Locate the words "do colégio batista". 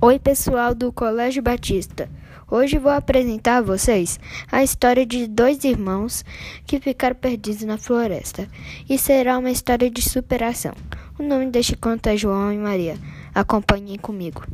0.76-2.08